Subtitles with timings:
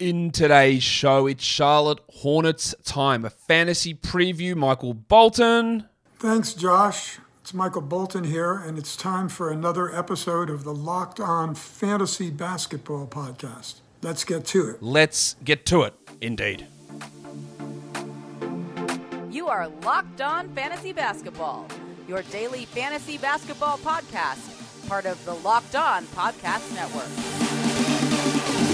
[0.00, 3.26] In today's show, it's Charlotte Hornets time.
[3.26, 4.56] A fantasy preview.
[4.56, 5.90] Michael Bolton.
[6.18, 7.18] Thanks, Josh.
[7.42, 12.30] It's Michael Bolton here, and it's time for another episode of the Locked On Fantasy
[12.30, 13.80] Basketball Podcast.
[14.00, 14.82] Let's get to it.
[14.82, 16.66] Let's get to it, indeed.
[19.30, 21.68] You are Locked On Fantasy Basketball,
[22.08, 28.69] your daily fantasy basketball podcast, part of the Locked On Podcast Network.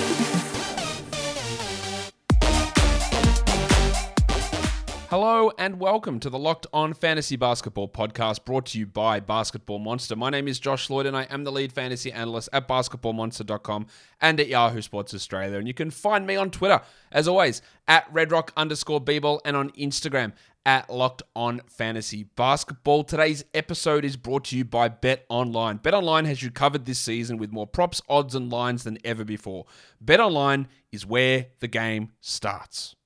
[5.09, 9.79] Hello and welcome to the Locked On Fantasy Basketball podcast brought to you by Basketball
[9.79, 10.17] Monster.
[10.17, 13.87] My name is Josh Lloyd and I am the lead fantasy analyst at basketballmonster.com
[14.21, 15.59] and at Yahoo Sports Australia.
[15.59, 16.81] And you can find me on Twitter,
[17.13, 19.01] as always, at redrock underscore
[19.45, 20.33] and on Instagram
[20.67, 23.05] at Locked On Fantasy Basketball.
[23.05, 25.77] Today's episode is brought to you by Bet Online.
[25.77, 29.25] Bet Online has you covered this season with more props, odds, and lines than ever
[29.25, 29.67] before.
[30.01, 32.97] Bet Online is where the game starts.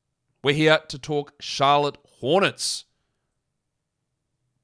[0.42, 2.86] We're here to talk Charlotte Hornets.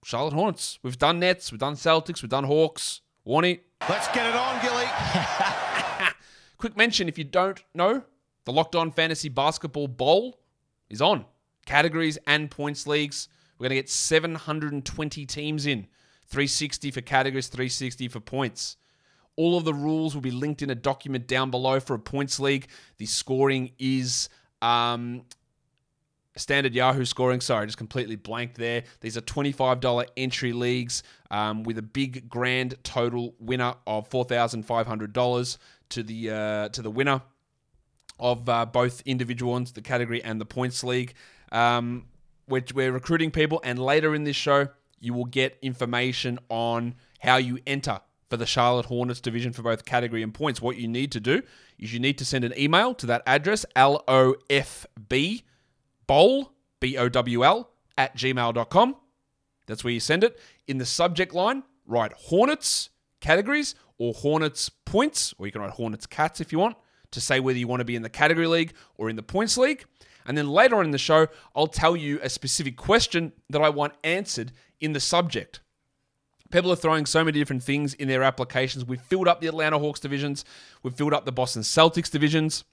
[0.03, 0.79] Charlotte Hornets.
[0.83, 3.03] We've done Nets, we've done Celtics, we've done Hawks.
[3.27, 3.61] Warnie.
[3.89, 4.87] Let's get it on, Gilly.
[6.59, 8.05] Quick mention if you don't know,
[8.45, 10.39] the Locked On Fantasy Basketball Bowl
[10.89, 11.27] is on.
[11.67, 13.29] Categories and points leagues.
[13.59, 15.89] We're going to get 720 teams in
[16.29, 18.77] 360 for categories, 360 for points.
[19.35, 22.41] All of the rules will be linked in a document down below for a points
[22.41, 22.69] league.
[22.97, 24.29] The scoring is
[24.63, 25.25] um,
[26.37, 27.41] standard Yahoo scoring.
[27.41, 28.85] Sorry, just completely blanked there.
[29.01, 36.03] These are $25 entry leagues um, with a big grand total winner of $4,500 to
[36.03, 37.23] the uh, to the winner
[38.19, 41.15] of uh, both individual ones, the category and the points league.
[41.53, 42.07] Um,
[42.49, 44.69] we're, we're recruiting people, and later in this show,
[45.01, 48.01] you will get information on how you enter
[48.31, 50.61] for the Charlotte Hornets division for both category and points.
[50.61, 51.43] What you need to do
[51.79, 55.45] is you need to send an email to that address, L O F B
[56.07, 58.97] bowl, B O W L, at gmail.com.
[59.67, 60.39] That's where you send it.
[60.67, 62.91] In the subject line, write Hornets
[63.21, 66.77] categories or Hornets points, or you can write Hornets cats if you want,
[67.11, 69.57] to say whether you want to be in the category league or in the points
[69.57, 69.85] league.
[70.27, 73.69] And then later on in the show, I'll tell you a specific question that I
[73.69, 75.61] want answered in the subject.
[76.51, 78.85] People are throwing so many different things in their applications.
[78.85, 80.45] We've filled up the Atlanta Hawks divisions,
[80.83, 82.65] we've filled up the Boston Celtics divisions.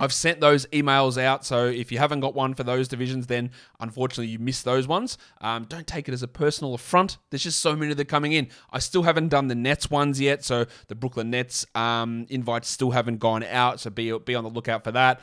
[0.00, 3.50] I've sent those emails out, so if you haven't got one for those divisions, then
[3.80, 5.18] unfortunately you missed those ones.
[5.40, 7.18] Um, don't take it as a personal affront.
[7.30, 8.48] There's just so many that are coming in.
[8.70, 12.92] I still haven't done the Nets ones yet, so the Brooklyn Nets um, invites still
[12.92, 15.20] haven't gone out, so be be on the lookout for that.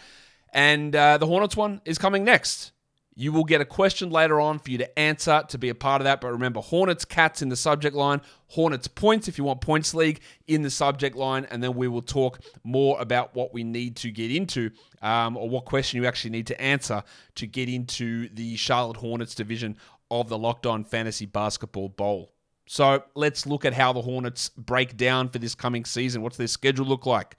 [0.54, 2.72] And uh, the Hornets one is coming next.
[3.18, 6.02] You will get a question later on for you to answer to be a part
[6.02, 6.20] of that.
[6.20, 10.20] But remember, Hornets Cats in the subject line, Hornets Points if you want Points League
[10.48, 11.46] in the subject line.
[11.50, 14.70] And then we will talk more about what we need to get into
[15.02, 17.04] um, or what question you actually need to answer
[17.36, 19.78] to get into the Charlotte Hornets division
[20.12, 22.34] of the Locked On Fantasy Basketball Bowl.
[22.68, 26.22] So let's look at how the Hornets break down for this coming season.
[26.22, 27.38] What's their schedule look like?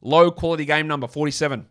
[0.00, 1.66] Low quality game number 47.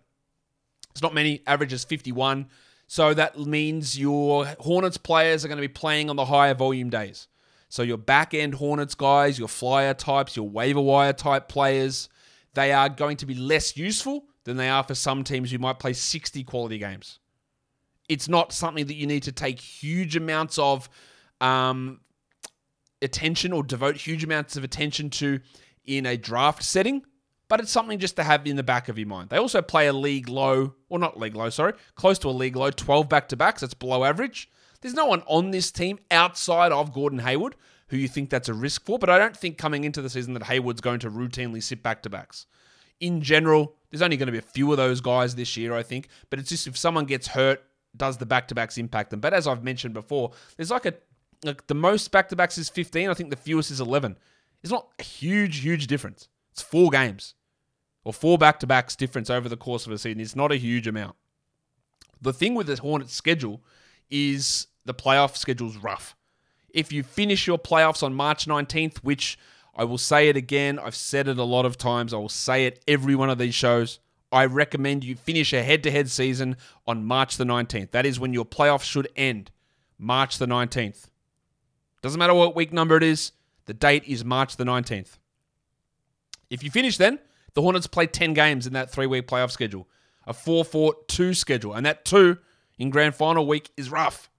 [0.92, 2.48] It's not many, averages 51.
[2.92, 6.90] So that means your Hornets players are going to be playing on the higher volume
[6.90, 7.28] days.
[7.70, 12.10] So your back end Hornets guys, your flyer types, your waiver wire type players,
[12.56, 15.78] they are going to be less useful than they are for some teams who might
[15.78, 17.20] play 60 quality games.
[18.10, 20.90] It's not something that you need to take huge amounts of
[21.40, 22.00] um,
[23.04, 25.42] attention or devote huge amounts of attention to
[25.86, 27.04] in a draft setting
[27.50, 29.30] but it's something just to have in the back of your mind.
[29.30, 32.56] They also play a league low, or not league low, sorry, close to a league
[32.56, 33.62] low, 12 back to backs.
[33.62, 34.50] That's below average.
[34.82, 37.56] There's no one on this team outside of Gordon Hayward
[37.90, 40.36] who you think that's a risk for, but I don't think coming into the season
[40.36, 42.46] that Hayward's going to routinely sit back to backs.
[43.00, 45.82] In general, there's only going to be a few of those guys this year, I
[45.82, 47.64] think, but it's just if someone gets hurt,
[47.98, 49.20] does the back to backs impact them?
[49.20, 50.94] But as I've mentioned before, there's like a
[51.44, 53.10] like the most back to backs is 15.
[53.10, 54.18] I think the fewest is 11.
[54.62, 56.28] It's not a huge, huge difference.
[56.52, 57.34] It's four games
[58.04, 60.20] or four back to backs difference over the course of a season.
[60.20, 61.16] is not a huge amount.
[62.22, 63.62] The thing with the Hornets schedule
[64.10, 66.16] is the playoff schedule's rough.
[66.70, 69.38] If you finish your playoffs on March 19th, which
[69.76, 72.66] I will say it again, I've said it a lot of times, I will say
[72.66, 74.00] it every one of these shows.
[74.32, 77.92] I recommend you finish a head to head season on March the 19th.
[77.92, 79.52] That is when your playoffs should end.
[79.98, 81.10] March the 19th.
[82.02, 83.32] Doesn't matter what week number it is,
[83.66, 85.18] the date is March the 19th.
[86.50, 87.20] If you finish then,
[87.54, 89.88] the Hornets play 10 games in that three week playoff schedule,
[90.26, 91.74] a 4 4 2 schedule.
[91.74, 92.38] And that two
[92.78, 94.30] in grand final week is rough.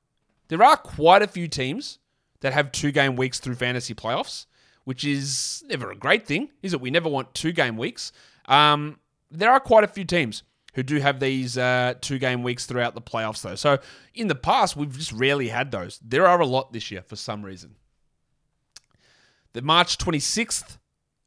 [0.48, 1.98] There are quite a few teams
[2.40, 4.46] that have two game weeks through fantasy playoffs,
[4.84, 6.80] which is never a great thing, is it?
[6.80, 8.12] We never want two game weeks.
[8.46, 8.98] Um,
[9.30, 10.42] there are quite a few teams.
[10.74, 13.56] who do have these uh, two game weeks throughout the playoffs, though.
[13.56, 13.78] So
[14.14, 15.98] in the past, we've just rarely had those.
[15.98, 17.76] There are a lot this year for some reason.
[19.52, 20.78] The March 26th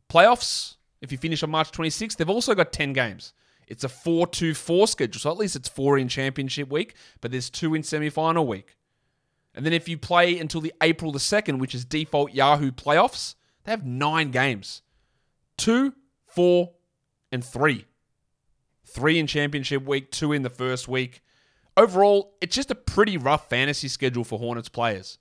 [0.10, 3.34] playoffs, if you finish on March 26th, they've also got 10 games.
[3.68, 5.20] It's a 4 2 4 schedule.
[5.20, 8.78] So at least it's four in championship week, but there's two in semi final week.
[9.54, 13.36] And then if you play until the April the 2nd, which is default Yahoo playoffs,
[13.64, 14.82] they have nine games
[15.58, 15.94] two,
[16.26, 16.72] four,
[17.32, 17.86] and three.
[18.86, 21.22] Three in championship week, two in the first week.
[21.76, 25.18] Overall, it's just a pretty rough fantasy schedule for Hornets players.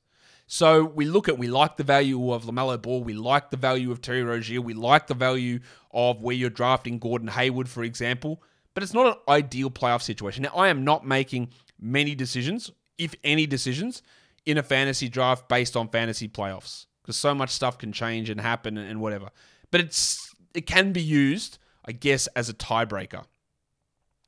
[0.52, 3.90] So we look at, we like the value of LaMelo Ball, we like the value
[3.90, 5.60] of Terry Rozier, we like the value
[5.92, 8.42] of where you're drafting Gordon Hayward, for example,
[8.74, 10.42] but it's not an ideal playoff situation.
[10.42, 11.48] Now, I am not making
[11.80, 14.02] many decisions, if any decisions,
[14.44, 18.38] in a fantasy draft based on fantasy playoffs because so much stuff can change and
[18.38, 19.30] happen and whatever.
[19.70, 21.56] But it's it can be used,
[21.86, 23.24] I guess, as a tiebreaker.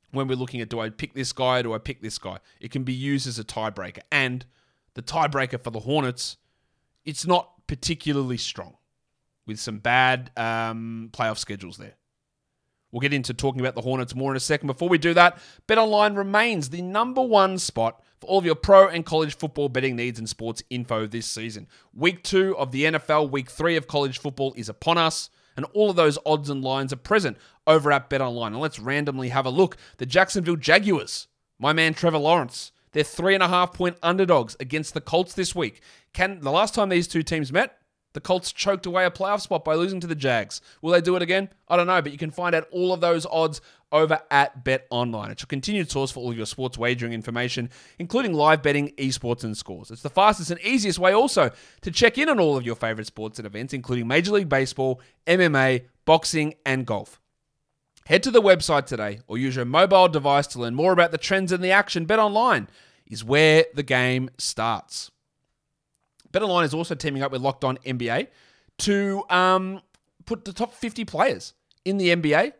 [0.09, 2.39] When we're looking at do I pick this guy, or do I pick this guy?
[2.59, 4.01] It can be used as a tiebreaker.
[4.11, 4.43] And
[4.95, 6.37] the tiebreaker for the Hornets,
[7.05, 8.75] it's not particularly strong
[9.45, 11.95] with some bad um, playoff schedules there.
[12.91, 14.67] We'll get into talking about the Hornets more in a second.
[14.67, 15.37] Before we do that,
[15.67, 19.97] BetOnline remains the number one spot for all of your pro and college football betting
[19.97, 21.67] needs and sports info this season.
[21.93, 25.89] Week two of the NFL, week three of college football is upon us, and all
[25.89, 27.37] of those odds and lines are present
[27.67, 28.47] over at BetOnline.
[28.47, 29.75] And let's randomly have a look.
[29.97, 31.27] The Jacksonville Jaguars,
[31.59, 35.53] my man Trevor Lawrence, they're three and a half point underdogs against the Colts this
[35.53, 35.81] week.
[36.13, 37.77] Can the last time these two teams met,
[38.13, 40.61] the Colts choked away a playoff spot by losing to the Jags.
[40.81, 41.49] Will they do it again?
[41.67, 43.59] I don't know, but you can find out all of those odds
[43.91, 45.29] over at Bet Online.
[45.29, 47.69] It's your continued source for all of your sports wagering information,
[47.99, 49.91] including live betting, esports, and scores.
[49.91, 51.51] It's the fastest and easiest way also
[51.81, 55.01] to check in on all of your favorite sports and events, including Major League Baseball,
[55.27, 57.19] MMA, boxing, and golf.
[58.05, 61.17] Head to the website today or use your mobile device to learn more about the
[61.17, 62.05] trends and the action.
[62.05, 62.67] Bet Online
[63.07, 65.11] is where the game starts.
[66.31, 68.27] BetOnline is also teaming up with Locked On NBA
[68.79, 69.81] to um,
[70.25, 71.53] put the top 50 players
[71.85, 72.51] in the NBA.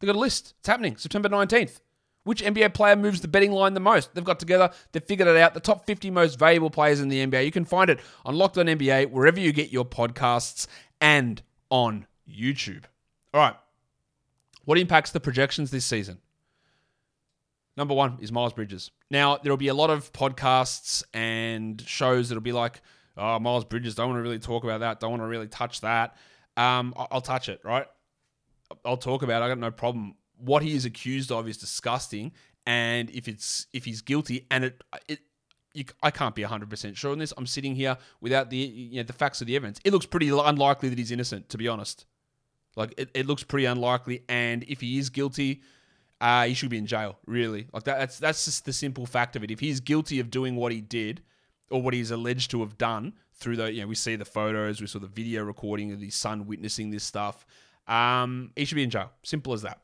[0.00, 0.54] They've got a list.
[0.58, 1.80] It's happening September 19th.
[2.24, 4.14] Which NBA player moves the betting line the most?
[4.14, 5.54] They've got together, they've figured it out.
[5.54, 7.46] The top 50 most valuable players in the NBA.
[7.46, 10.66] You can find it on Locked On NBA, wherever you get your podcasts,
[11.00, 11.40] and
[11.70, 12.84] on YouTube.
[13.32, 13.56] All right.
[14.64, 16.18] What impacts the projections this season?
[17.80, 18.90] Number one is Miles Bridges.
[19.10, 22.82] Now, there'll be a lot of podcasts and shows that'll be like,
[23.16, 25.80] oh, Miles Bridges, don't want to really talk about that, don't want to really touch
[25.80, 26.14] that.
[26.58, 27.86] Um, I'll touch it, right?
[28.84, 29.46] I'll talk about it.
[29.46, 30.14] I got no problem.
[30.36, 32.32] What he is accused of is disgusting.
[32.66, 35.20] And if it's if he's guilty, and it, it
[35.72, 37.32] you, I can't be 100% sure on this.
[37.38, 39.80] I'm sitting here without the you know, the facts of the evidence.
[39.86, 42.04] It looks pretty unlikely that he's innocent, to be honest.
[42.76, 44.24] Like, it, it looks pretty unlikely.
[44.28, 45.62] And if he is guilty,
[46.20, 47.18] uh, he should be in jail.
[47.26, 49.50] Really, like that, that's that's just the simple fact of it.
[49.50, 51.22] If he's guilty of doing what he did,
[51.70, 54.80] or what he's alleged to have done through the, you know, we see the photos,
[54.80, 57.46] we saw the video recording of his son witnessing this stuff.
[57.86, 59.10] Um, he should be in jail.
[59.22, 59.80] Simple as that.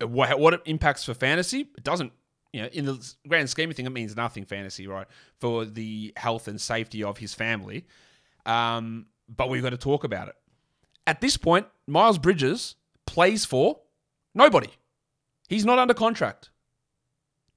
[0.00, 1.68] What, what it impacts for fantasy?
[1.76, 2.12] It doesn't.
[2.52, 5.06] You know, in the grand scheme of things, it means nothing fantasy, right?
[5.38, 7.86] For the health and safety of his family.
[8.44, 10.34] Um, but we've got to talk about it.
[11.06, 12.74] At this point, Miles Bridges
[13.06, 13.78] plays for
[14.34, 14.70] Nobody.
[15.48, 16.50] He's not under contract.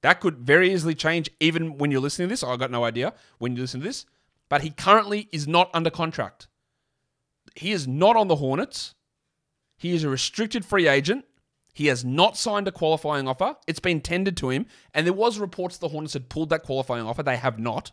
[0.02, 2.42] That could very easily change even when you're listening to this.
[2.42, 4.04] I got no idea when you listen to this.
[4.48, 6.48] But he currently is not under contract.
[7.54, 8.94] He is not on the Hornets.
[9.76, 11.24] He is a restricted free agent.
[11.72, 13.56] He has not signed a qualifying offer.
[13.66, 14.66] It's been tendered to him.
[14.92, 17.22] And there was reports the Hornets had pulled that qualifying offer.
[17.22, 17.92] They have not.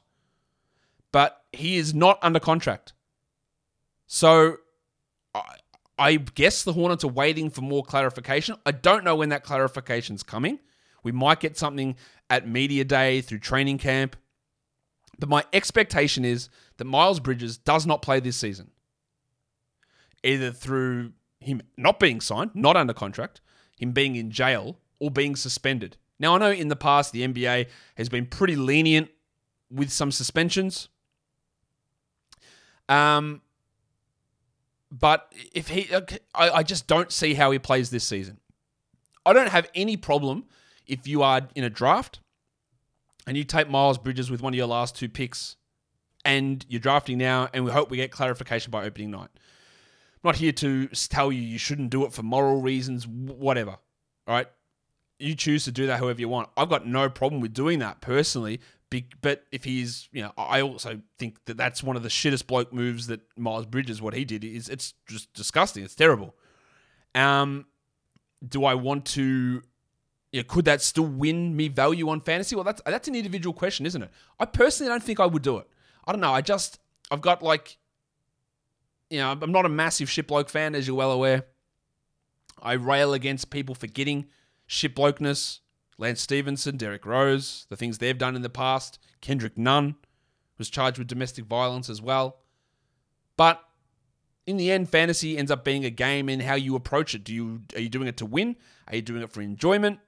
[1.11, 2.93] But he is not under contract.
[4.07, 4.57] So
[6.01, 8.55] I guess the Hornets are waiting for more clarification.
[8.65, 10.57] I don't know when that clarification is coming.
[11.03, 11.95] We might get something
[12.27, 14.15] at media day through training camp.
[15.19, 18.71] But my expectation is that Miles Bridges does not play this season.
[20.23, 23.39] Either through him not being signed, not under contract,
[23.77, 25.97] him being in jail, or being suspended.
[26.17, 29.09] Now, I know in the past the NBA has been pretty lenient
[29.69, 30.89] with some suspensions.
[32.89, 33.43] Um,
[34.91, 35.89] but if he,
[36.35, 38.39] I, I just don't see how he plays this season.
[39.25, 40.45] I don't have any problem
[40.85, 42.19] if you are in a draft
[43.25, 45.55] and you take Miles Bridges with one of your last two picks
[46.25, 49.29] and you're drafting now, and we hope we get clarification by opening night.
[49.33, 53.71] I'm not here to tell you you shouldn't do it for moral reasons, whatever.
[54.27, 54.47] All right.
[55.17, 56.49] You choose to do that however you want.
[56.55, 58.59] I've got no problem with doing that personally,
[59.21, 62.73] but if he's, you know, I also think that that's one of the shittest bloke
[62.73, 65.83] moves that Miles Bridges, what he did, is it's just disgusting.
[65.83, 66.35] It's terrible.
[67.15, 67.65] Um,
[68.47, 69.61] do I want to?
[70.31, 72.55] Yeah, could that still win me value on fantasy?
[72.55, 74.11] Well, that's that's an individual question, isn't it?
[74.39, 75.67] I personally don't think I would do it.
[76.05, 76.33] I don't know.
[76.33, 76.79] I just
[77.09, 77.77] I've got like,
[79.09, 81.45] you know, I'm not a massive shiploke fan, as you're well aware.
[82.61, 84.27] I rail against people forgetting
[84.67, 85.59] shiplokeness.
[86.01, 88.97] Lance Stephenson, Derrick Rose, the things they've done in the past.
[89.21, 89.95] Kendrick Nunn
[90.57, 92.37] was charged with domestic violence as well.
[93.37, 93.63] But
[94.47, 97.23] in the end, fantasy ends up being a game in how you approach it.
[97.23, 98.55] Do you are you doing it to win?
[98.87, 99.99] Are you doing it for enjoyment?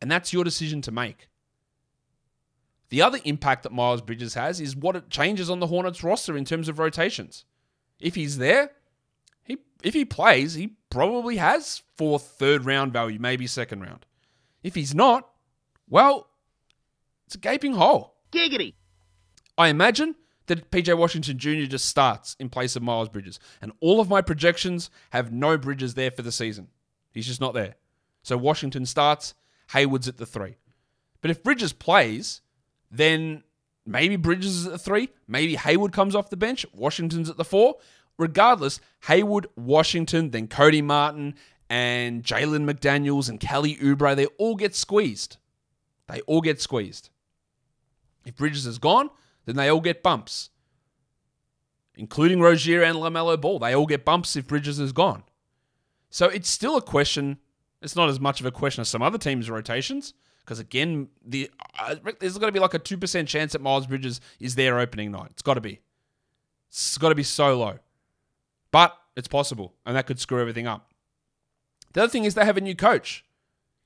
[0.00, 1.28] And that's your decision to make.
[2.88, 6.34] The other impact that Miles Bridges has is what it changes on the Hornets roster
[6.34, 7.44] in terms of rotations.
[8.00, 8.70] If he's there,
[9.42, 14.06] he if he plays, he probably has fourth, third round value, maybe second round.
[14.62, 15.28] If he's not,
[15.88, 16.28] well,
[17.26, 18.14] it's a gaping hole.
[18.32, 18.74] Giggity.
[19.56, 20.14] I imagine
[20.46, 21.66] that PJ Washington Jr.
[21.66, 23.38] just starts in place of Miles Bridges.
[23.62, 26.68] And all of my projections have no Bridges there for the season.
[27.12, 27.76] He's just not there.
[28.22, 29.34] So Washington starts,
[29.72, 30.56] Hayward's at the three.
[31.20, 32.40] But if Bridges plays,
[32.90, 33.44] then
[33.86, 37.44] maybe Bridges is at the three, maybe Hayward comes off the bench, Washington's at the
[37.44, 37.76] four.
[38.18, 41.34] Regardless, Hayward, Washington, then Cody Martin,
[41.70, 45.36] and Jalen McDaniels and Kelly Oubre, they all get squeezed.
[46.08, 47.10] They all get squeezed.
[48.26, 49.08] If Bridges is gone,
[49.46, 50.50] then they all get bumps,
[51.94, 53.60] including Rozier and LaMelo Ball.
[53.60, 55.22] They all get bumps if Bridges is gone.
[56.10, 57.38] So it's still a question.
[57.80, 61.50] It's not as much of a question as some other teams' rotations, because again, the
[61.78, 64.80] uh, there's got to be like a two percent chance that Miles Bridges is there
[64.80, 65.28] opening night.
[65.30, 65.80] It's got to be.
[66.68, 67.78] It's got to be so low,
[68.72, 70.89] but it's possible, and that could screw everything up.
[71.92, 73.24] The other thing is they have a new coach.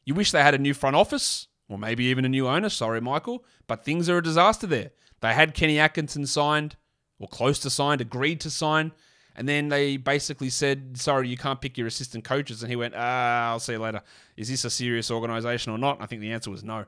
[0.05, 2.69] You wish they had a new front office, or maybe even a new owner.
[2.69, 4.91] Sorry, Michael, but things are a disaster there.
[5.21, 6.77] They had Kenny Atkinson signed,
[7.19, 8.93] or close to signed, agreed to sign,
[9.35, 12.95] and then they basically said, "Sorry, you can't pick your assistant coaches." And he went,
[12.95, 14.03] "Ah, I'll see you later."
[14.37, 16.01] Is this a serious organization or not?
[16.01, 16.85] I think the answer was no.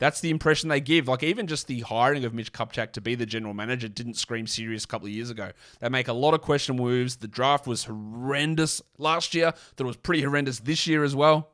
[0.00, 1.08] That's the impression they give.
[1.08, 4.46] Like even just the hiring of Mitch Kupchak to be the general manager didn't scream
[4.46, 5.52] serious a couple of years ago.
[5.78, 7.16] They make a lot of question moves.
[7.16, 9.52] The draft was horrendous last year.
[9.76, 11.50] That was pretty horrendous this year as well.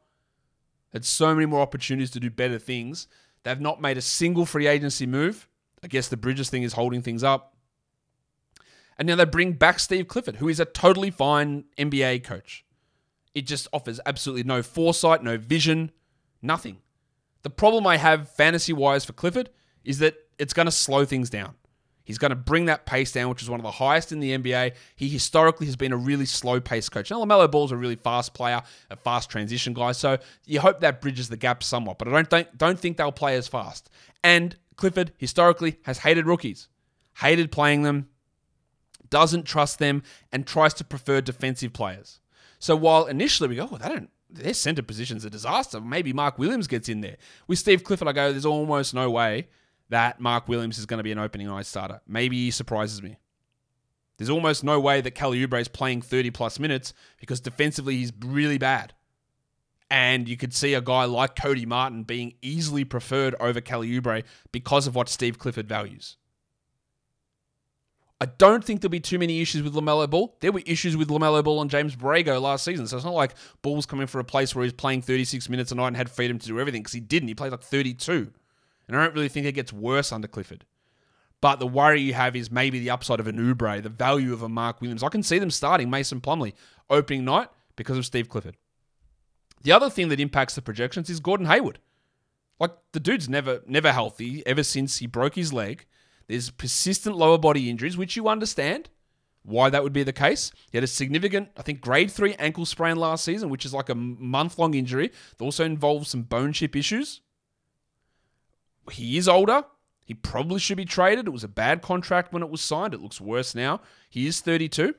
[0.92, 3.08] Had so many more opportunities to do better things.
[3.42, 5.48] They've not made a single free agency move.
[5.82, 7.56] I guess the Bridges thing is holding things up.
[8.96, 12.64] And now they bring back Steve Clifford, who is a totally fine NBA coach.
[13.34, 15.90] It just offers absolutely no foresight, no vision,
[16.40, 16.78] nothing.
[17.46, 19.50] The problem I have fantasy wise for Clifford
[19.84, 21.54] is that it's going to slow things down.
[22.02, 24.36] He's going to bring that pace down, which is one of the highest in the
[24.36, 24.74] NBA.
[24.96, 27.08] He historically has been a really slow pace coach.
[27.08, 31.00] Now, LaMelo Ball's a really fast player, a fast transition guy, so you hope that
[31.00, 33.90] bridges the gap somewhat, but I don't think, don't think they'll play as fast.
[34.24, 36.66] And Clifford historically has hated rookies,
[37.18, 38.08] hated playing them,
[39.08, 42.18] doesn't trust them, and tries to prefer defensive players.
[42.58, 45.80] So while initially we go, oh, they don't their center position's a disaster.
[45.80, 47.16] Maybe Mark Williams gets in there.
[47.46, 49.48] With Steve Clifford, I go, there's almost no way
[49.88, 52.00] that Mark Williams is going to be an opening night starter.
[52.06, 53.16] Maybe he surprises me.
[54.18, 58.12] There's almost no way that Kelly Oubre is playing 30 plus minutes because defensively he's
[58.24, 58.94] really bad.
[59.90, 64.24] And you could see a guy like Cody Martin being easily preferred over Kelly Oubre
[64.50, 66.16] because of what Steve Clifford values.
[68.20, 70.34] I don't think there'll be too many issues with LaMelo Ball.
[70.40, 72.86] There were issues with LaMelo Ball and James Borrego last season.
[72.86, 75.74] So it's not like Ball's coming for a place where he's playing 36 minutes a
[75.74, 77.28] night and had freedom to do everything because he didn't.
[77.28, 78.32] He played like 32.
[78.88, 80.64] And I don't really think it gets worse under Clifford.
[81.42, 84.42] But the worry you have is maybe the upside of an Oubre, the value of
[84.42, 85.02] a Mark Williams.
[85.02, 86.54] I can see them starting Mason Plumlee
[86.88, 88.56] opening night because of Steve Clifford.
[89.62, 91.80] The other thing that impacts the projections is Gordon Hayward.
[92.58, 95.84] Like the dude's never never healthy ever since he broke his leg.
[96.28, 98.90] There's persistent lower body injuries, which you understand
[99.42, 100.50] why that would be the case.
[100.70, 103.88] He had a significant, I think, grade three ankle sprain last season, which is like
[103.88, 105.12] a month long injury.
[105.38, 107.20] that also involves some bone chip issues.
[108.90, 109.64] He is older.
[110.04, 111.26] He probably should be traded.
[111.26, 112.94] It was a bad contract when it was signed.
[112.94, 113.80] It looks worse now.
[114.08, 114.94] He is 32.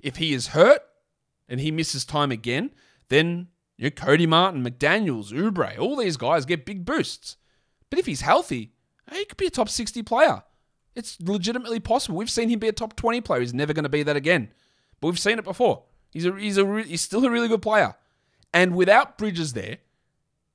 [0.00, 0.80] If he is hurt
[1.48, 2.70] and he misses time again,
[3.08, 7.36] then you know, Cody Martin, McDaniels, Oubre, all these guys get big boosts.
[7.90, 8.72] But if he's healthy,
[9.12, 10.42] he could be a top 60 player.
[10.94, 12.18] It's legitimately possible.
[12.18, 13.40] We've seen him be a top 20 player.
[13.40, 14.50] He's never going to be that again.
[15.00, 15.84] But we've seen it before.
[16.10, 17.94] He's a, he's a he's still a really good player.
[18.52, 19.78] And without Bridges there,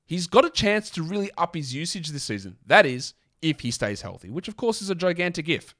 [0.04, 2.56] he's got a chance to really up his usage this season.
[2.66, 5.74] That is, if he stays healthy, which of course is a gigantic if.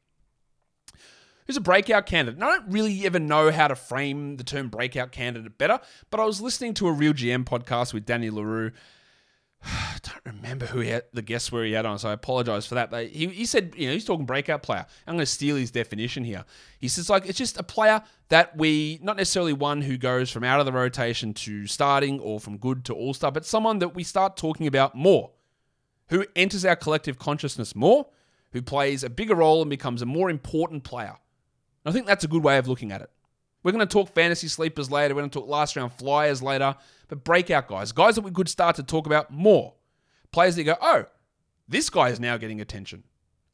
[1.46, 2.36] Who's a breakout candidate?
[2.36, 5.78] And I don't really ever know how to frame the term breakout candidate better,
[6.10, 8.72] but I was listening to a Real GM podcast with Danny Leroux
[9.64, 12.74] I don't remember who had, the guests were he had on, so I apologize for
[12.74, 12.90] that.
[12.90, 14.86] But he, he said, you know, he's talking breakout player.
[15.06, 16.44] I'm going to steal his definition here.
[16.78, 20.44] He says, like, it's just a player that we, not necessarily one who goes from
[20.44, 23.94] out of the rotation to starting or from good to all star, but someone that
[23.94, 25.30] we start talking about more,
[26.08, 28.06] who enters our collective consciousness more,
[28.52, 31.16] who plays a bigger role and becomes a more important player.
[31.84, 33.10] And I think that's a good way of looking at it.
[33.64, 35.14] We're going to talk fantasy sleepers later.
[35.14, 36.76] We're going to talk last round flyers later.
[37.08, 39.74] But breakout guys, guys that we could start to talk about more.
[40.30, 41.06] Players that go, oh,
[41.66, 43.04] this guy is now getting attention.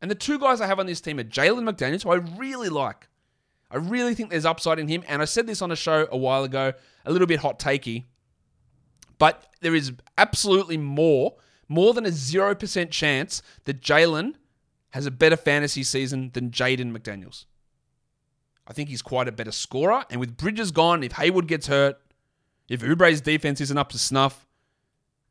[0.02, 2.69] And the two guys I have on this team are Jalen McDaniels, who I really
[2.69, 3.09] like.
[3.71, 5.05] I really think there's upside in him.
[5.07, 6.73] And I said this on a show a while ago,
[7.07, 8.05] a little bit hot takey.
[9.19, 11.37] But there is absolutely more,
[11.69, 14.35] more than a 0% chance that Jalen
[14.90, 17.45] has a better fantasy season than Jaden McDaniels.
[18.71, 20.05] I think he's quite a better scorer.
[20.11, 21.99] And with Bridges gone, if Hayward gets hurt,
[22.69, 24.47] if Oubre's defense isn't up to snuff,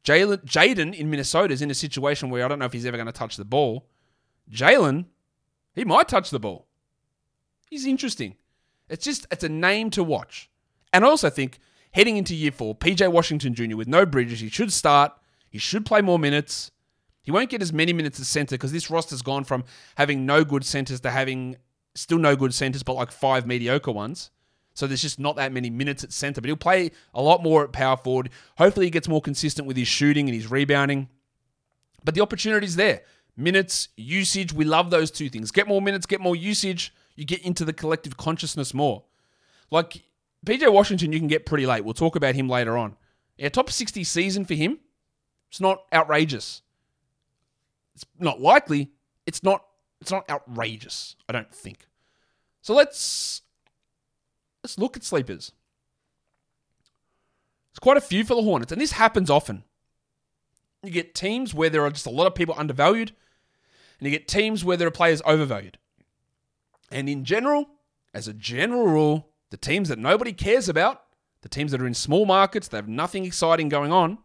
[0.03, 3.07] Jaden in Minnesota is in a situation where I don't know if he's ever going
[3.07, 3.87] to touch the ball.
[4.51, 5.05] Jalen,
[5.73, 6.67] he might touch the ball.
[7.69, 8.35] He's interesting.
[8.89, 10.49] It's just it's a name to watch.
[10.91, 11.59] And I also think
[11.91, 13.77] heading into year four, PJ Washington Jr.
[13.77, 15.13] with no Bridges, he should start.
[15.49, 16.71] He should play more minutes.
[17.21, 19.63] He won't get as many minutes as center because this roster's gone from
[19.95, 21.55] having no good centers to having
[21.99, 24.31] still no good centers, but like five mediocre ones.
[24.73, 27.63] So there's just not that many minutes at center, but he'll play a lot more
[27.63, 28.29] at power forward.
[28.57, 31.09] Hopefully, he gets more consistent with his shooting and his rebounding.
[32.03, 33.01] But the opportunity's there.
[33.35, 35.51] Minutes, usage, we love those two things.
[35.51, 39.03] Get more minutes, get more usage, you get into the collective consciousness more.
[39.69, 40.03] Like
[40.45, 41.83] PJ Washington, you can get pretty late.
[41.83, 42.95] We'll talk about him later on.
[43.37, 44.79] Yeah, top 60 season for him.
[45.49, 46.61] It's not outrageous.
[47.95, 48.91] It's not likely.
[49.25, 49.63] It's not
[50.01, 51.88] it's not outrageous, I don't think.
[52.69, 53.41] So let's
[54.63, 55.53] let's look at sleepers.
[57.71, 59.63] There's quite a few for the Hornets, and this happens often.
[60.83, 63.13] You get teams where there are just a lot of people undervalued,
[63.99, 65.79] and you get teams where there are players overvalued.
[66.91, 67.69] And in general,
[68.13, 71.01] as a general rule, the teams that nobody cares about,
[71.41, 74.19] the teams that are in small markets, they have nothing exciting going on,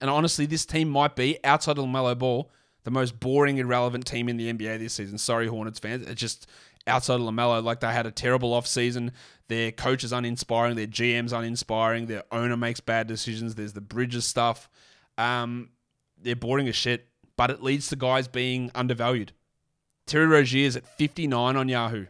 [0.00, 2.50] and honestly, this team might be outside of LaMelo Ball
[2.84, 5.18] the most boring, irrelevant team in the NBA this season.
[5.18, 6.06] Sorry, Hornets fans.
[6.06, 6.46] It's just
[6.86, 9.10] outside of LaMelo, like they had a terrible offseason.
[9.48, 10.76] Their coach is uninspiring.
[10.76, 12.06] Their GM's uninspiring.
[12.06, 13.54] Their owner makes bad decisions.
[13.54, 14.68] There's the Bridges stuff.
[15.18, 15.70] Um,
[16.20, 19.32] they're boring as shit, but it leads to guys being undervalued.
[20.06, 22.06] Terry Rozier is at 59 on Yahoo.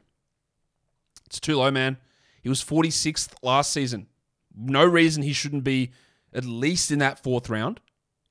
[1.26, 1.98] It's too low, man.
[2.42, 4.08] He was 46th last season.
[4.54, 5.92] No reason he shouldn't be
[6.34, 7.80] at least in that fourth round,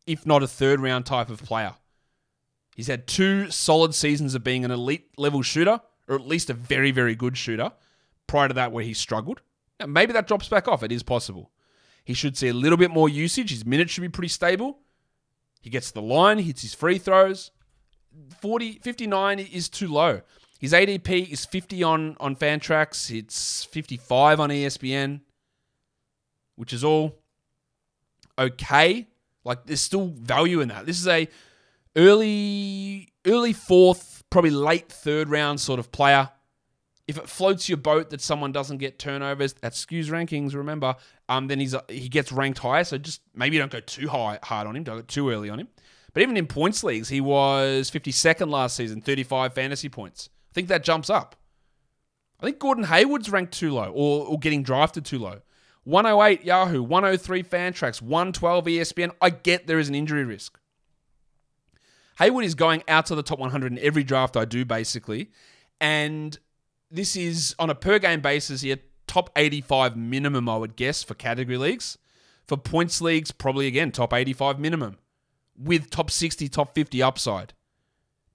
[0.05, 1.75] if not a third round type of player.
[2.75, 6.53] He's had two solid seasons of being an elite level shooter, or at least a
[6.53, 7.71] very, very good shooter,
[8.27, 9.41] prior to that, where he struggled.
[9.79, 10.83] Now, maybe that drops back off.
[10.83, 11.51] It is possible.
[12.03, 13.51] He should see a little bit more usage.
[13.51, 14.79] His minutes should be pretty stable.
[15.61, 17.51] He gets the line, hits his free throws.
[18.39, 20.21] 40, 59 is too low.
[20.59, 23.15] His ADP is 50 on, on Fantrax.
[23.15, 25.21] It's 55 on ESPN,
[26.55, 27.19] which is all
[28.37, 29.07] okay.
[29.43, 30.85] Like, there's still value in that.
[30.85, 31.27] This is a
[31.95, 36.31] early early fourth, probably late third round sort of player.
[37.07, 40.55] If it floats your boat that someone doesn't get turnovers, that skews rankings.
[40.55, 40.95] Remember,
[41.29, 42.83] um, then he's he gets ranked higher.
[42.83, 44.83] So just maybe don't go too high hard on him.
[44.83, 45.67] Don't go too early on him.
[46.13, 50.29] But even in points leagues, he was 52nd last season, 35 fantasy points.
[50.51, 51.35] I think that jumps up.
[52.39, 55.41] I think Gordon Hayward's ranked too low or, or getting drafted too low.
[55.83, 59.11] 108 Yahoo, 103 Fantrax, 112 ESPN.
[59.21, 60.59] I get there is an injury risk.
[62.17, 65.31] Hayward is going out to the top 100 in every draft I do, basically.
[65.79, 66.37] And
[66.89, 71.13] this is on a per game basis here, top 85 minimum, I would guess, for
[71.13, 71.97] category leagues.
[72.47, 74.97] For points leagues, probably again, top 85 minimum
[75.57, 77.53] with top 60, top 50 upside.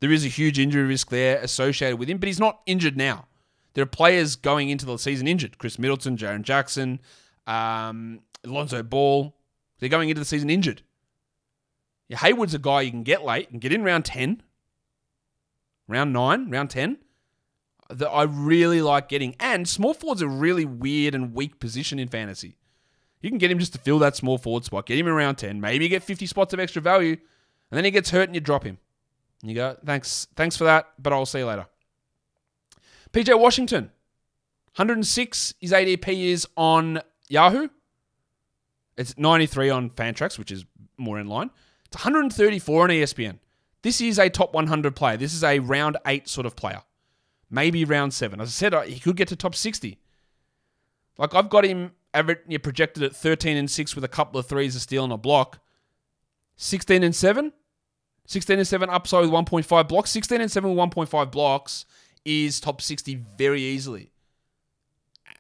[0.01, 3.27] There is a huge injury risk there associated with him, but he's not injured now.
[3.75, 5.59] There are players going into the season injured.
[5.59, 7.01] Khris Middleton, Jaren Jackson,
[7.47, 9.35] um, Alonzo Ball.
[9.79, 10.83] They're going into the season injured.
[12.09, 14.43] Yeah, Hayward's a guy you can get late and get in round 10,
[15.89, 16.99] round 9, round 10
[17.91, 19.35] that I really like getting.
[19.41, 22.57] And small forward's a really weird and weak position in fantasy.
[23.21, 25.61] You can get him just to fill that small forward spot, get him around 10,
[25.61, 27.17] maybe get 50 spots of extra value,
[27.71, 28.79] and then he gets hurt and you drop him.
[29.43, 31.67] And you go, thanks, thanks for that, but I'll see you later.
[33.13, 33.85] PJ Washington,
[34.77, 37.69] 106 his ADP is on Yahoo.
[38.97, 40.65] It's 93 on Fantrax, which is
[40.97, 41.51] more in line.
[41.87, 43.39] It's 134 on ESPN.
[43.83, 45.17] This is a top 100 player.
[45.17, 46.83] This is a round eight sort of player.
[47.49, 48.41] Maybe round seven.
[48.41, 49.99] As I said, uh, he could get to top 60.
[51.19, 51.93] Like I've got him
[52.63, 55.61] projected at 13 and 6 with a couple of threes, a steal, and a block.
[56.57, 57.53] 16 and 7.
[58.27, 60.11] 16 and 7 upside with 1.5 blocks.
[60.11, 61.85] 16 and 7 with 1.5 blocks
[62.25, 64.11] is top 60 very easily.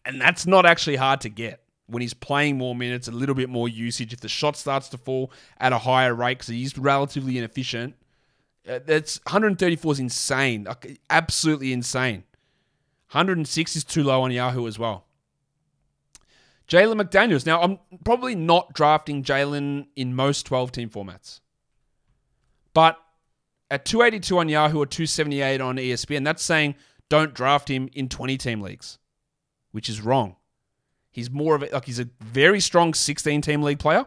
[0.05, 3.49] And that's not actually hard to get when he's playing more minutes, a little bit
[3.49, 4.13] more usage.
[4.13, 7.95] If the shot starts to fall at a higher rate because he's relatively inefficient,
[8.69, 10.67] uh, that's 134 is insane,
[11.09, 12.25] absolutely insane.
[13.13, 15.05] 106 is too low on Yahoo as well.
[16.69, 17.47] Jalen McDaniels.
[17.47, 21.41] Now, I'm probably not drafting Jalen in most 12 team formats.
[22.75, 22.99] But
[23.71, 26.75] at 282 on Yahoo or 278 on ESPN, that's saying
[27.09, 28.99] don't draft him in 20 team leagues,
[29.71, 30.37] which is wrong.
[31.17, 34.05] He's more of a, like he's a very strong 16 team league player,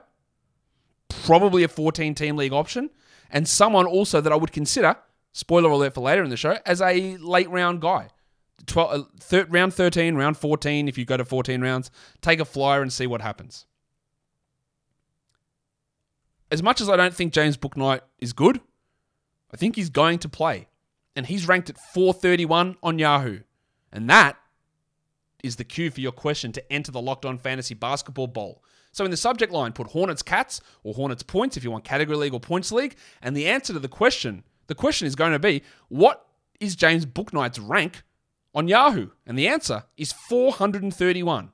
[1.26, 2.92] probably a 14 team league option,
[3.32, 4.96] and someone also that I would consider,
[5.32, 8.10] spoiler alert for later in the show, as a late round guy.
[8.68, 11.90] 12, uh, third, round 13, round 14, if you go to 14 rounds,
[12.22, 13.66] take a flyer and see what happens.
[16.52, 18.62] As much as I don't think James Bouknight is good,
[19.52, 20.68] I think he's going to play.
[21.16, 23.40] And he's ranked at 431 on Yahoo.
[23.92, 24.38] And that
[25.44, 28.64] is the cue for your question to enter the Locked On Fantasy Basketball Bowl.
[28.92, 32.18] So in the subject line, put Hornets Cats or Hornets Points if you want category
[32.18, 32.96] league or points league.
[33.22, 36.26] And the answer to the question, the question is going to be, what
[36.60, 38.04] is James Bouknight's rank
[38.54, 39.10] on Yahoo?
[39.26, 41.52] And the answer is 431.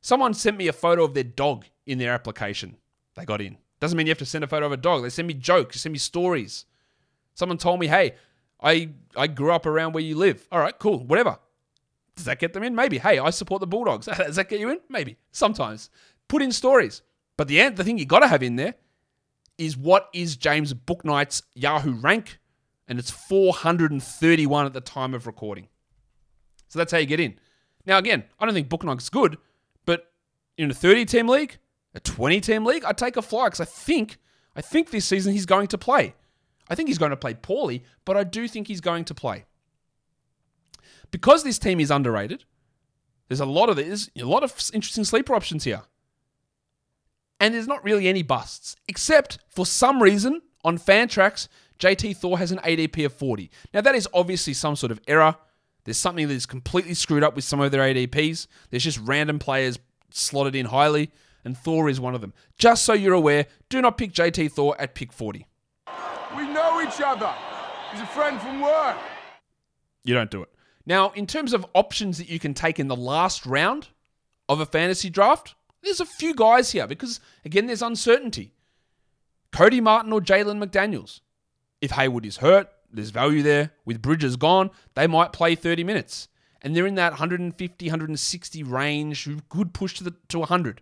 [0.00, 2.76] Someone sent me a photo of their dog in their application.
[3.14, 3.58] They got in.
[3.80, 5.02] Doesn't mean you have to send a photo of a dog.
[5.02, 6.66] They send me jokes, they send me stories.
[7.34, 8.14] Someone told me, hey,
[8.60, 10.46] I, I grew up around where you live.
[10.52, 11.38] All right, cool, whatever.
[12.16, 12.74] Does that get them in?
[12.74, 12.98] Maybe.
[12.98, 14.06] Hey, I support the Bulldogs.
[14.16, 14.80] Does that get you in?
[14.88, 15.16] Maybe.
[15.30, 15.90] Sometimes.
[16.28, 17.02] Put in stories.
[17.36, 18.74] But the, the thing you got to have in there
[19.58, 22.38] is what is James Bouknight's Yahoo rank?
[22.88, 25.68] And it's 431 at the time of recording.
[26.68, 27.38] So that's how you get in.
[27.86, 29.38] Now, again, I don't think Bouknight's good,
[29.86, 30.12] but
[30.56, 31.58] in a 30 team league,
[31.94, 34.18] a 20 team league, I'd take a fly because I think,
[34.54, 36.14] I think this season he's going to play.
[36.68, 39.44] I think he's going to play poorly, but I do think he's going to play.
[41.12, 42.44] Because this team is underrated,
[43.28, 45.82] there's a lot of there's a lot of interesting sleeper options here.
[47.38, 51.48] And there's not really any busts, except for some reason on Fantrax,
[51.78, 53.50] JT Thor has an ADP of 40.
[53.74, 55.36] Now that is obviously some sort of error.
[55.84, 58.46] There's something that is completely screwed up with some of their ADPs.
[58.70, 59.78] There's just random players
[60.10, 61.10] slotted in highly,
[61.44, 62.32] and Thor is one of them.
[62.56, 65.46] Just so you're aware, do not pick JT Thor at pick 40.
[66.36, 67.32] We know each other.
[67.90, 68.96] He's a friend from work.
[70.04, 70.48] You don't do it.
[70.84, 73.88] Now, in terms of options that you can take in the last round
[74.48, 78.52] of a fantasy draft, there's a few guys here because, again, there's uncertainty.
[79.52, 81.20] Cody Martin or Jalen McDaniels.
[81.80, 83.72] If Hayward is hurt, there's value there.
[83.84, 86.28] With Bridges gone, they might play 30 minutes.
[86.62, 90.80] And they're in that 150, 160 range could push to, the, to 100,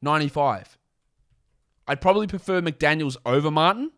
[0.00, 0.78] 95.
[1.88, 3.90] I'd probably prefer McDaniels over Martin,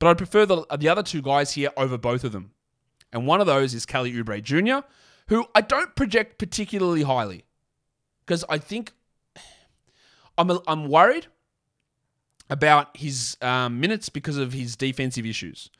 [0.00, 2.50] but I'd prefer the, the other two guys here over both of them.
[3.12, 4.86] And one of those is Kelly Oubre Jr.,
[5.28, 7.44] who I don't project particularly highly
[8.24, 8.92] because I think
[10.38, 11.26] I'm, I'm worried
[12.50, 15.70] about his um, minutes because of his defensive issues.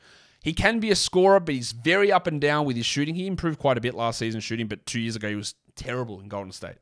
[0.43, 3.15] He can be a scorer, but he's very up and down with his shooting.
[3.15, 6.19] He improved quite a bit last season shooting, but two years ago he was terrible
[6.19, 6.77] in Golden State.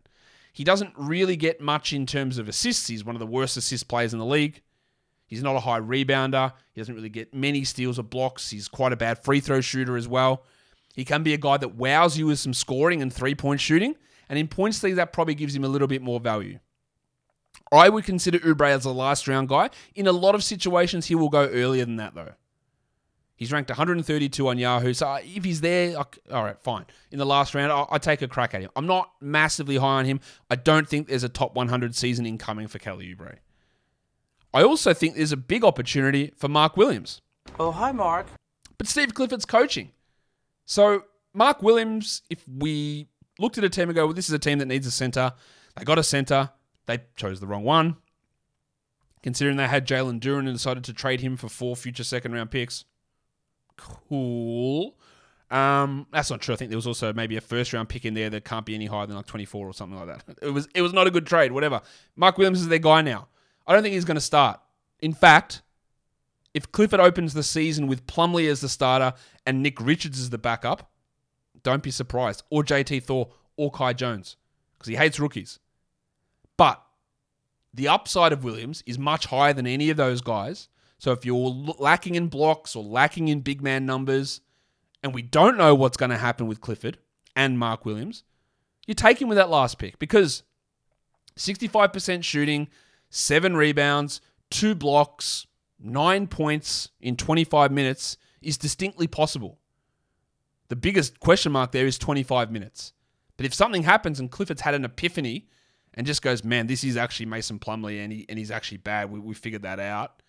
[0.51, 2.87] He doesn't really get much in terms of assists.
[2.87, 4.61] He's one of the worst assist players in the league.
[5.31, 6.51] He's not a high rebounder.
[6.73, 8.49] He doesn't really get many steals or blocks.
[8.49, 10.43] He's quite a bad free throw shooter as well.
[10.93, 13.95] He can be a guy that wows you with some scoring and three point shooting.
[14.27, 16.59] And in points league, that probably gives him a little bit more value.
[17.71, 19.69] I would consider Oubre as a last round guy.
[19.95, 22.33] In a lot of situations, he will go earlier than that, though.
[23.37, 24.93] He's ranked 132 on Yahoo.
[24.93, 26.87] So if he's there, all right, fine.
[27.09, 28.69] In the last round, I'll, I'll, take a crack at him.
[28.75, 30.19] I'm not massively high on him.
[30.49, 33.37] I don't think there's a top 100 season incoming for Kelly Oubre.
[34.53, 37.21] I also think there's a big opportunity for Mark Williams.
[37.59, 38.27] Oh, hi, Mark.
[38.77, 39.91] But Steve Clifford's coaching.
[40.65, 43.07] So, Mark Williams, if we
[43.39, 45.33] looked at a team and go, well, this is a team that needs a center,
[45.77, 46.49] they got a center,
[46.85, 47.97] they chose the wrong one.
[49.23, 52.49] Considering they had Jalen Duren and decided to trade him for four future second round
[52.49, 52.85] picks.
[53.77, 54.95] Cool.
[55.51, 56.53] Um, that's not true.
[56.53, 58.73] I think there was also maybe a first round pick in there that can't be
[58.73, 60.37] any higher than like 24 or something like that.
[60.41, 61.81] It was it was not a good trade, whatever.
[62.15, 63.27] Mark Williams is their guy now.
[63.71, 64.59] I don't think he's going to start.
[64.99, 65.61] In fact,
[66.53, 69.13] if Clifford opens the season with Plumlee as the starter
[69.45, 70.91] and Nick Richards as the backup,
[71.63, 72.43] don't be surprised.
[72.49, 74.35] Or JT Thor or Kai Jones
[74.73, 75.59] because he hates rookies.
[76.57, 76.83] But
[77.73, 80.67] the upside of Williams is much higher than any of those guys.
[80.97, 84.41] So if you're lacking in blocks or lacking in big man numbers,
[85.01, 86.97] and we don't know what's going to happen with Clifford
[87.37, 88.23] and Mark Williams,
[88.85, 90.43] you take him with that last pick because
[91.37, 92.67] 65% shooting,
[93.11, 95.45] seven rebounds, two blocks,
[95.79, 99.59] nine points in 25 minutes is distinctly possible.
[100.69, 102.93] The biggest question mark there is 25 minutes.
[103.37, 105.47] But if something happens and Clifford's had an epiphany
[105.93, 109.11] and just goes, man, this is actually Mason Plumlee and, he, and he's actually bad,
[109.11, 110.21] we, we figured that out.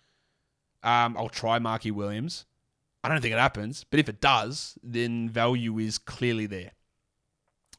[0.83, 2.45] Um, I'll try Marky Williams.
[3.03, 6.71] I don't think it happens, but if it does, then value is clearly there.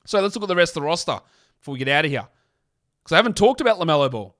[0.06, 1.20] So let's look at the rest of the roster
[1.58, 2.28] before we get out of here.
[3.02, 4.34] Because I haven't talked about LaMelo Ball.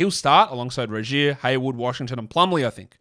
[0.00, 2.96] He'll start alongside Rozier, Hayward, Washington, and Plumlee, I think.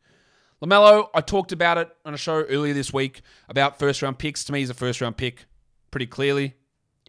[0.62, 4.44] LaMelo, I talked about it on a show earlier this week about first round picks.
[4.44, 5.46] To me, he's a first round pick
[5.92, 6.56] pretty clearly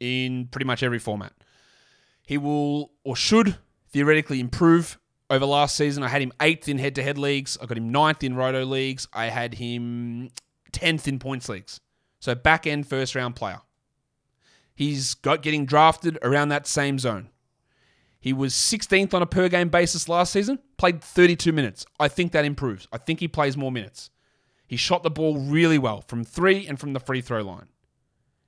[0.00, 1.32] in pretty much every format.
[2.24, 3.56] He will or should
[3.88, 4.96] theoretically improve
[5.28, 6.04] over last season.
[6.04, 7.58] I had him eighth in head to head leagues.
[7.60, 9.08] I got him ninth in roto leagues.
[9.12, 10.30] I had him
[10.70, 11.80] 10th in points leagues.
[12.20, 13.62] So back end first round player.
[14.72, 17.30] He's got getting drafted around that same zone.
[18.20, 21.86] He was 16th on a per game basis last season, played 32 minutes.
[21.98, 22.86] I think that improves.
[22.92, 24.10] I think he plays more minutes.
[24.66, 27.68] He shot the ball really well from three and from the free throw line.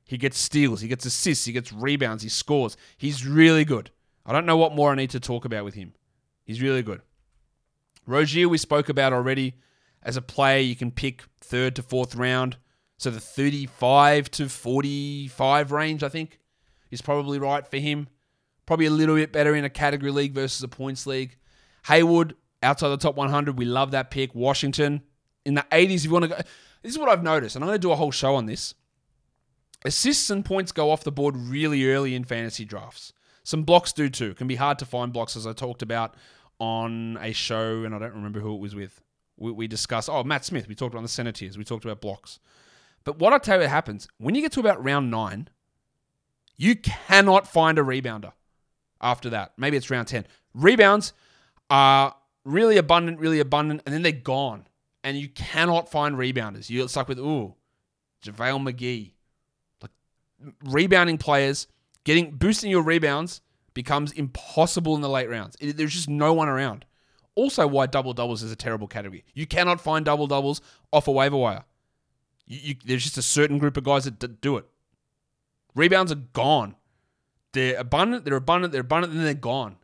[0.05, 2.77] He gets steals, he gets assists, he gets rebounds, he scores.
[2.99, 3.91] He's really good.
[4.27, 5.95] I don't know what more I need to talk about with him.
[6.45, 7.01] He's really good.
[8.07, 9.55] Rozier, we spoke about already.
[10.03, 12.57] As a player, you can pick third to fourth round.
[12.99, 16.41] So the 35 to 45 range, I think,
[16.91, 18.09] is probably right for him.
[18.67, 21.37] Probably a little bit better in a category league versus a points league.
[21.87, 24.35] Hayward, outside the top 100, we love that pick.
[24.35, 25.03] Washington,
[25.45, 26.37] in the 80s, if you want to go.
[26.83, 28.75] This is what I've noticed, and I'm going to do a whole show on this.
[29.85, 33.13] Assists and points go off the board really early in fantasy drafts.
[33.45, 34.31] Some blocks do too.
[34.31, 36.15] It can be hard to find blocks, as I talked about
[36.59, 39.01] on a show, and I don't remember who it was with.
[39.37, 40.69] We, we discussed, oh, Matt Smith.
[40.69, 41.59] We talked about the Senators.
[41.59, 42.39] We talked about blocks.
[43.05, 45.49] But what I tell you happens when you get to about round nine,
[46.57, 48.33] you cannot find a rebounder
[49.03, 49.53] after that.
[49.57, 50.27] Maybe it's round 10.
[50.55, 51.13] Rebounds
[51.71, 54.67] are really abundant, really abundant, and then they're gone.
[55.05, 56.71] And you cannot find rebounders.
[56.71, 57.55] You're stuck with, ooh,
[58.25, 59.13] JaVale McGee.
[59.81, 59.91] Like
[60.65, 61.67] rebounding players,
[62.05, 63.41] getting boosting your rebounds
[63.75, 65.57] becomes impossible in the late rounds.
[65.61, 66.85] It, there's just no one around.
[67.35, 69.25] Also, why double doubles is a terrible category.
[69.35, 70.61] You cannot find double doubles
[70.93, 71.65] off a waiver wire.
[72.47, 74.67] You, you, there's just a certain group of guys that do it.
[75.75, 76.77] Rebounds are gone.
[77.53, 79.77] They're abundant, they're abundant, they're abundant, and then they're gone.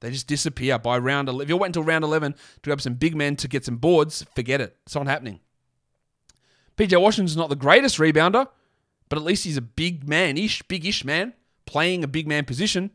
[0.00, 1.44] They just disappear by round 11.
[1.44, 4.24] If you're waiting until round 11 to grab some big men to get some boards,
[4.34, 4.76] forget it.
[4.84, 5.40] It's not happening.
[6.76, 8.46] PJ Washington's not the greatest rebounder,
[9.08, 11.32] but at least he's a big man ish, big ish man,
[11.66, 12.90] playing a big man position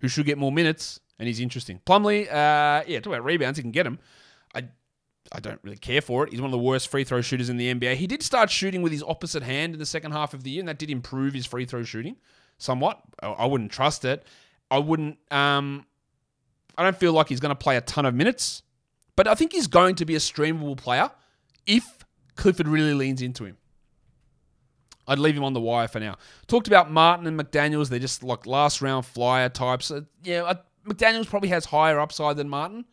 [0.00, 1.80] who should get more minutes, and he's interesting.
[1.86, 3.98] Plumlee, uh, yeah, talk about rebounds, he can get them.
[4.54, 4.64] I
[5.32, 6.30] I don't really care for it.
[6.32, 7.94] He's one of the worst free throw shooters in the NBA.
[7.94, 10.60] He did start shooting with his opposite hand in the second half of the year,
[10.60, 12.16] and that did improve his free throw shooting
[12.60, 13.00] somewhat.
[13.22, 14.24] I wouldn't trust it.
[14.70, 15.18] I wouldn't.
[15.32, 15.84] Um,
[16.78, 18.62] I don't feel like he's going to play a ton of minutes,
[19.16, 21.10] but I think he's going to be a streamable player
[21.66, 21.84] if
[22.36, 23.56] Clifford really leans into him.
[25.06, 26.16] I'd leave him on the wire for now.
[26.46, 27.88] Talked about Martin and McDaniels.
[27.88, 29.90] They're just like last round flyer types.
[29.90, 30.54] Uh, yeah,
[30.86, 32.84] McDaniels probably has higher upside than Martin.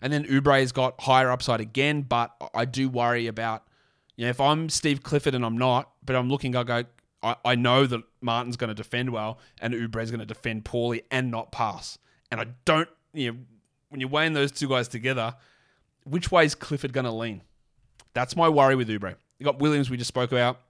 [0.00, 3.64] And then Oubre's got higher upside again, but I do worry about,
[4.16, 6.84] you know, if I'm Steve Clifford and I'm not, but I'm looking, I go,
[7.22, 11.02] I, I know that Martin's going to defend well and Oubre's going to defend poorly
[11.10, 11.98] and not pass.
[12.30, 13.38] And I don't, you know,
[13.88, 15.34] when you're weighing those two guys together,
[16.04, 17.42] which way is Clifford going to lean?
[18.14, 19.16] That's my worry with Oubre.
[19.38, 20.60] You got Williams, we just spoke about.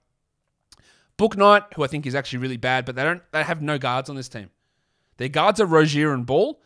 [1.17, 4.09] Bouknight, who I think is actually really bad, but they don't they have no guards
[4.09, 4.49] on this team.
[5.17, 6.59] Their guards are Rozier and Ball,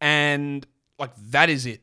[0.00, 0.66] and
[0.98, 1.82] like that is it.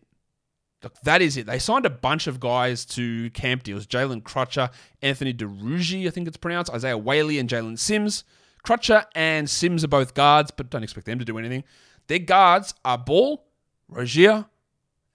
[0.82, 1.46] Look, that is it.
[1.46, 3.86] They signed a bunch of guys to camp deals.
[3.86, 8.24] Jalen Crutcher, Anthony Duruji, I think it's pronounced, Isaiah Whaley, and Jaylen Sims.
[8.66, 11.64] Crutcher and Sims are both guards, but don't expect them to do anything.
[12.08, 13.46] Their guards are Ball,
[13.90, 14.46] Rozier,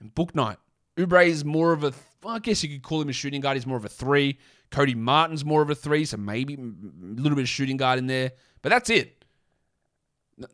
[0.01, 0.59] and Bouknight.
[0.97, 3.57] Oubre is more of a, well, I guess you could call him a shooting guard.
[3.57, 4.39] He's more of a three.
[4.71, 6.59] Cody Martin's more of a three, so maybe a
[7.01, 8.33] little bit of shooting guard in there.
[8.61, 9.25] But that's it.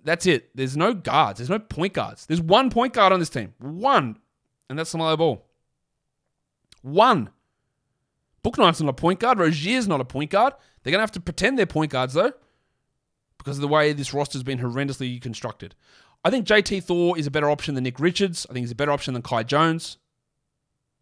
[0.04, 0.54] That's it.
[0.54, 1.38] There's no guards.
[1.38, 2.26] There's no point guards.
[2.26, 3.54] There's one point guard on this team.
[3.58, 4.18] One
[4.70, 5.44] and that's LaMelo Ball.
[6.80, 7.28] One.
[8.42, 9.38] Bouknight's not a point guard.
[9.38, 10.54] Rozier's not a point guard.
[10.82, 12.32] They're going to have to pretend they're point guards, though,
[13.36, 15.74] because of the way this roster's been horrendously constructed.
[16.24, 18.46] I think JT Thor is a better option than Nick Richards.
[18.48, 19.98] I think he's a better option than Kai Jones.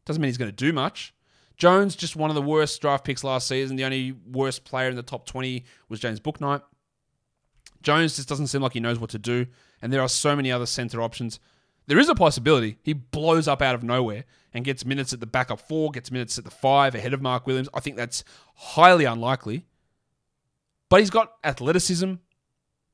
[0.04, 1.14] Doesn't mean he's going to do much.
[1.56, 3.76] Jones, just one of the worst draft picks last season.
[3.76, 6.62] The only worst player in the top 20 was James Bouknight.
[7.82, 9.46] Jones just doesn't seem like he knows what to do,
[9.82, 11.38] and there are so many other center options.
[11.88, 14.24] There is a possibility he blows up out of nowhere
[14.54, 17.46] and gets minutes at the backup four, gets minutes at the five ahead of Mark
[17.46, 17.68] Williams.
[17.74, 18.24] I think that's
[18.54, 19.64] highly unlikely.
[20.90, 22.14] But he's got athleticism.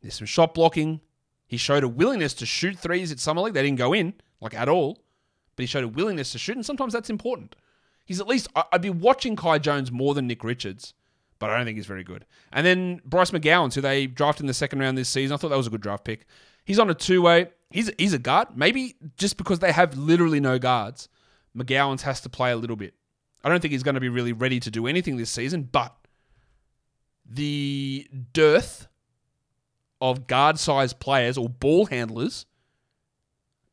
[0.01, 1.01] There's some shot blocking.
[1.47, 3.55] He showed a willingness to shoot threes at Summer League.
[3.55, 5.05] They didn't go in, like at all.
[5.57, 7.57] but he showed a willingness to shoot, and sometimes that's important.
[8.05, 10.95] He's at least, I'd be watching Kai Jones more than Nick Richards,
[11.39, 12.27] but I don't think he's very good.
[12.53, 15.49] And then Bryce McGowens, who they drafted in the second round this season, I thought
[15.49, 16.27] that was a good draft pick.
[16.65, 17.49] He's on a two way.
[17.75, 18.49] He's, he's a guard.
[18.55, 21.09] Maybe just because they have literally no guards,
[21.57, 22.95] McGowens has to play a little bit.
[23.43, 25.93] I don't think he's going to be really ready to do anything this season, but
[27.29, 28.87] the dearth
[30.01, 32.47] of guard sized players or ball handlers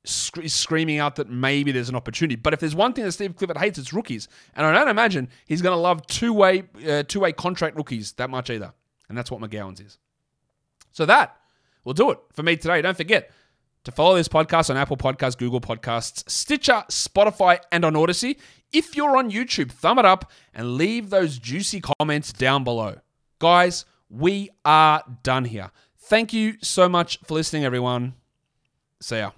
[0.04, 2.36] is screaming out that maybe there's an opportunity.
[2.36, 4.28] But if there's one thing that Steve Clifford hates, it's rookies.
[4.56, 8.14] And I don't imagine he's going to love two way uh, two way contract rookies
[8.14, 8.74] that much either.
[9.10, 10.00] And that's what McGowens is.
[10.92, 11.38] So that
[11.84, 12.82] will do it for me today.
[12.82, 13.30] Don't forget
[13.84, 18.38] to follow this podcast on Apple Podcasts, Google Podcasts, Stitcher, Spotify, and on Odyssey.
[18.72, 23.00] If you're on YouTube, thumb it up and leave those juicy comments down below.
[23.40, 25.72] Guys, we are done here.
[25.98, 28.14] Thank you so much for listening, everyone.
[29.02, 29.32] See ya.